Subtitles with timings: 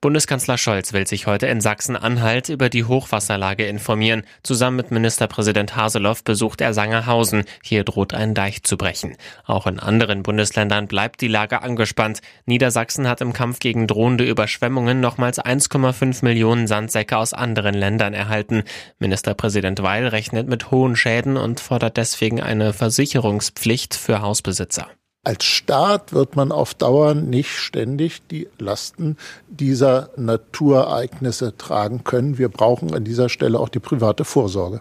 [0.00, 4.22] Bundeskanzler Scholz will sich heute in Sachsen-Anhalt über die Hochwasserlage informieren.
[4.44, 7.42] Zusammen mit Ministerpräsident Haseloff besucht er Sangerhausen.
[7.64, 9.16] Hier droht ein Deich zu brechen.
[9.44, 12.20] Auch in anderen Bundesländern bleibt die Lage angespannt.
[12.46, 18.62] Niedersachsen hat im Kampf gegen drohende Überschwemmungen nochmals 1,5 Millionen Sandsäcke aus anderen Ländern erhalten.
[19.00, 24.86] Ministerpräsident Weil rechnet mit hohen Schäden und fordert deswegen eine Versicherungspflicht für Hausbesitzer.
[25.28, 32.38] Als Staat wird man auf Dauer nicht ständig die Lasten dieser Naturereignisse tragen können.
[32.38, 34.80] Wir brauchen an dieser Stelle auch die private Vorsorge.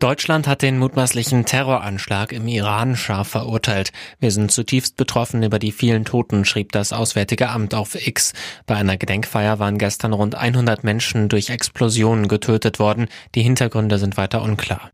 [0.00, 3.92] Deutschland hat den mutmaßlichen Terroranschlag im Iran scharf verurteilt.
[4.18, 8.32] Wir sind zutiefst betroffen über die vielen Toten, schrieb das Auswärtige Amt auf X.
[8.66, 13.06] Bei einer Gedenkfeier waren gestern rund 100 Menschen durch Explosionen getötet worden.
[13.36, 14.90] Die Hintergründe sind weiter unklar.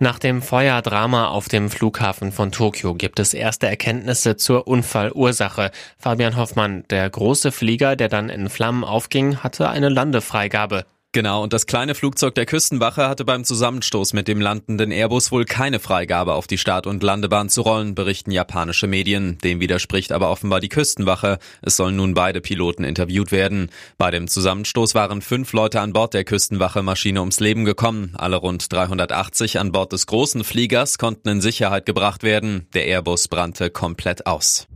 [0.00, 5.72] Nach dem Feuerdrama auf dem Flughafen von Tokio gibt es erste Erkenntnisse zur Unfallursache.
[5.98, 10.86] Fabian Hoffmann, der große Flieger, der dann in Flammen aufging, hatte eine Landefreigabe.
[11.12, 15.46] Genau, und das kleine Flugzeug der Küstenwache hatte beim Zusammenstoß mit dem landenden Airbus wohl
[15.46, 19.38] keine Freigabe auf die Start- und Landebahn zu rollen, berichten japanische Medien.
[19.38, 21.38] Dem widerspricht aber offenbar die Küstenwache.
[21.62, 23.70] Es sollen nun beide Piloten interviewt werden.
[23.96, 28.12] Bei dem Zusammenstoß waren fünf Leute an Bord der Küstenwache-Maschine ums Leben gekommen.
[28.18, 32.68] Alle rund 380 an Bord des großen Fliegers konnten in Sicherheit gebracht werden.
[32.74, 34.68] Der Airbus brannte komplett aus.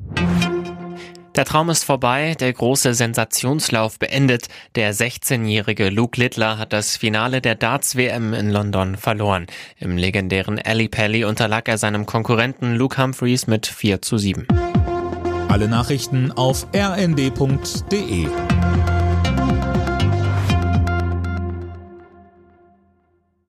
[1.34, 4.48] Der Traum ist vorbei, der große Sensationslauf beendet.
[4.74, 9.46] Der 16-jährige Luke Littler hat das Finale der Darts-WM in London verloren.
[9.78, 14.46] Im legendären Ali Pally unterlag er seinem Konkurrenten Luke Humphreys mit 4 zu 7.
[15.48, 18.26] Alle Nachrichten auf rnd.de